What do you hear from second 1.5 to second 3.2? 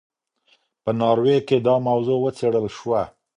دا موضوع وڅېړل شوه.